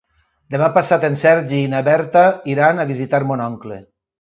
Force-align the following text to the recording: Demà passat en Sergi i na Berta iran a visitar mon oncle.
Demà 0.55 0.69
passat 0.77 1.05
en 1.09 1.17
Sergi 1.25 1.61
i 1.65 1.69
na 1.75 1.83
Berta 1.91 2.25
iran 2.55 2.81
a 2.81 2.89
visitar 2.95 3.25
mon 3.33 3.49
oncle. 3.53 3.79